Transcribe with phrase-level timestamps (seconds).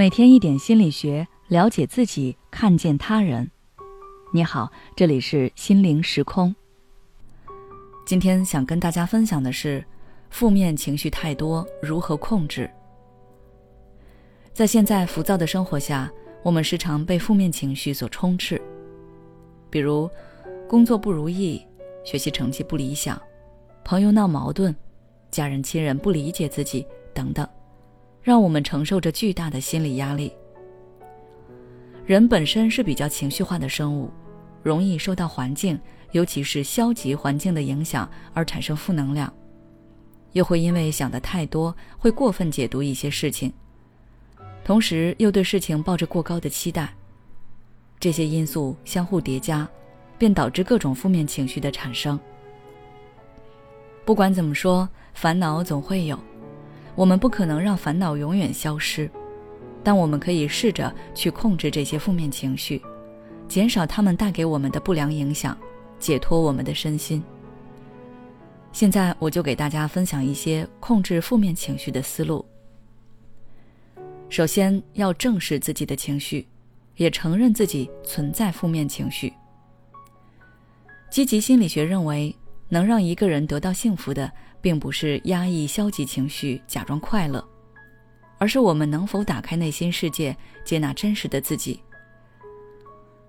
[0.00, 3.50] 每天一点心理学，了解自己，看见他人。
[4.32, 6.56] 你好，这里是心灵时空。
[8.06, 9.84] 今天想跟大家分享的是，
[10.30, 12.70] 负面情绪太多，如何控制？
[14.54, 16.10] 在现在浮躁的生活下，
[16.42, 18.58] 我们时常被负面情绪所充斥，
[19.68, 20.08] 比如
[20.66, 21.62] 工作不如意、
[22.06, 23.20] 学习成绩不理想、
[23.84, 24.74] 朋友闹矛盾、
[25.30, 27.46] 家人亲人不理解自己等等。
[28.22, 30.32] 让我们承受着巨大的心理压力。
[32.06, 34.10] 人本身是比较情绪化的生物，
[34.62, 35.78] 容易受到环境，
[36.12, 39.32] 尤其是消极环境的影响而产生负能量，
[40.32, 43.52] 又会因为想的太多，会过分解读一些事情，
[44.64, 46.92] 同时又对事情抱着过高的期待。
[48.00, 49.68] 这些因素相互叠加，
[50.18, 52.18] 便导致各种负面情绪的产生。
[54.04, 56.18] 不管怎么说，烦恼总会有。
[57.00, 59.10] 我们不可能让烦恼永远消失，
[59.82, 62.82] 但我们可以试着去控制这些负面情绪，
[63.48, 65.56] 减少他们带给我们的不良影响，
[65.98, 67.24] 解脱我们的身心。
[68.70, 72.44] 现在我就给大家分享一些控制负面情绪的思路。
[74.28, 76.46] 首先要正视自己的情绪，
[76.96, 79.32] 也承认自己存在负面情绪。
[81.10, 82.36] 积极心理学认为。
[82.70, 84.32] 能让一个人得到幸福的，
[84.62, 87.46] 并不是压抑消极情绪、假装快乐，
[88.38, 91.82] 而是我们能否打开内心世界，接纳真实的自己。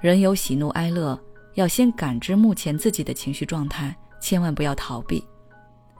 [0.00, 1.18] 人有喜怒哀乐，
[1.54, 5.22] 要先感知目前自己的情绪状态，千万不要逃避，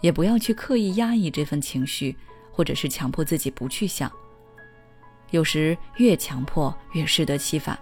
[0.00, 2.17] 也不要去刻意压抑这份情绪，
[2.50, 4.11] 或者是强迫自己不去想。
[5.31, 7.78] 有时越强迫越适得其反，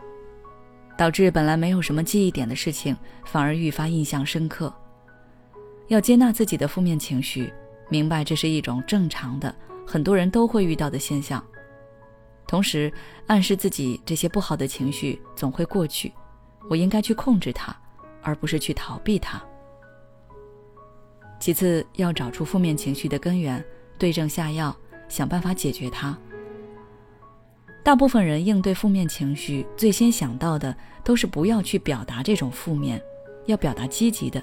[0.96, 4.74] 导致本来没有什么记忆点的事情，反而愈发印象深刻。
[5.88, 7.52] 要接纳自己的负面情绪，
[7.88, 9.54] 明白这是一种正常的、
[9.86, 11.44] 很多人都会遇到的现象。
[12.46, 12.92] 同时，
[13.26, 16.12] 暗示自己这些不好的情绪总会过去，
[16.68, 17.74] 我应该去控制它，
[18.22, 19.42] 而不是去逃避它。
[21.40, 23.62] 其次，要找出负面情绪的根源，
[23.98, 24.74] 对症下药，
[25.08, 26.16] 想办法解决它。
[27.82, 33.02] 大部分人应对负面情绪，最先想到的都是不要去表达这种负面，
[33.44, 34.42] 要表达积极的。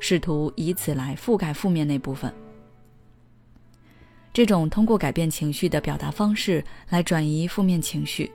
[0.00, 2.32] 试图以此来覆盖负面那部分。
[4.32, 8.30] 这种通过改变情绪的表达方式来转移负面情绪，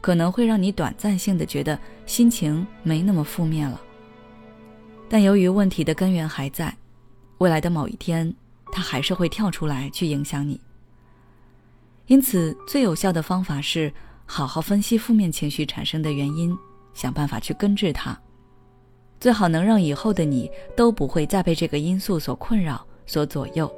[0.00, 3.80] 可能会让你短暂性的觉得心情没那么负面了。
[5.08, 6.76] 但由于问题的根源还在，
[7.38, 8.34] 未来的某一天，
[8.72, 10.60] 它还是会跳出来去影响你。
[12.06, 13.92] 因此，最有效的方法是
[14.26, 16.56] 好好分析负面情绪产生的原因，
[16.94, 18.18] 想办法去根治它。
[19.20, 23.70] 最好能让以后的你都不会再被这个因素所困扰、所左右。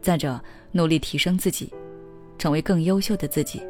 [0.00, 0.40] 再者，
[0.70, 1.72] 努力提升自己，
[2.38, 3.62] 成为更优秀的自己。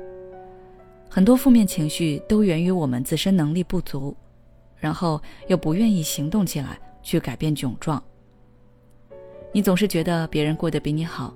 [1.09, 4.15] 很多负面情绪都源于我们自身能力不足，
[4.77, 8.03] 然后又不愿意行动起来去改变窘状。
[9.53, 11.33] 你总是觉得别人过得比你好，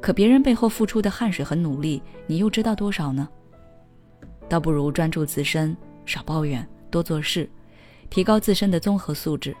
[0.00, 3.28] 可别人背后付出的汗水和努力，你又知道多少呢？
[4.48, 7.48] 倒不如专注自身，少抱怨，多做事。
[8.10, 9.54] 提高自身的综合素质。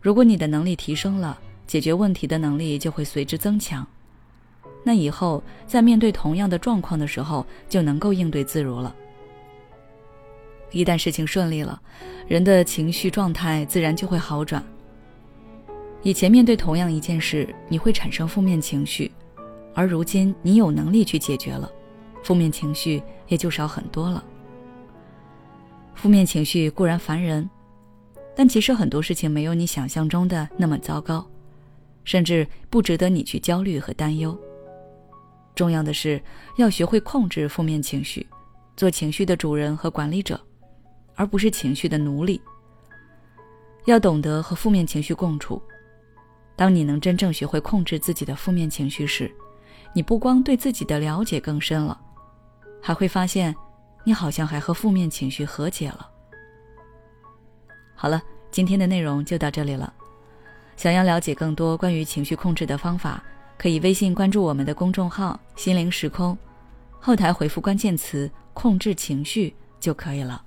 [0.00, 3.86] 如果你的能力提升了，解决问题的能力就会随之增强。
[4.82, 8.94] 那以后在面对同样的状况的时候，就能够应对自如了。
[10.70, 11.80] 一旦事情顺利了，
[12.28, 14.62] 人的情绪状态自然就会好转。
[16.02, 19.10] 以前面对同样一件事，你会产生负面情绪，
[19.72, 21.70] 而如今你有能力去解决了，
[22.22, 24.22] 负面情绪也就少很多了。
[25.94, 27.48] 负面情绪固然烦人，
[28.36, 31.26] 但其实很多事情没有你想象中的那么糟糕，
[32.04, 34.38] 甚至不值得你去焦虑和担忧。
[35.54, 36.20] 重要的是
[36.58, 38.26] 要学会控制负面情绪，
[38.76, 40.38] 做情绪的主人和管理者，
[41.14, 42.40] 而不是情绪的奴隶。
[43.86, 45.62] 要懂得和负面情绪共处。
[46.56, 49.32] 当你能真正学会控制自己的负面情绪时，
[49.94, 51.98] 你不光对自己的了解更深了，
[52.82, 53.54] 还会发现。
[54.04, 56.08] 你好像还和负面情绪和解了。
[57.94, 59.92] 好了，今天的内容就到这里了。
[60.76, 63.22] 想要了解更多关于情绪控制的方法，
[63.56, 66.36] 可以微信关注我们的公众号“心灵时空”，
[67.00, 70.43] 后台回复关键词“控制情绪”就可以了。